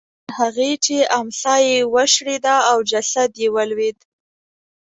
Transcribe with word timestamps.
تر 0.27 0.31
هغې 0.39 0.71
چې 0.85 0.97
امسا 1.19 1.55
یې 1.67 1.77
وشړېده 1.93 2.55
او 2.71 2.77
جسد 2.91 3.31
یې 3.41 3.47
ولوېد. 3.55 3.97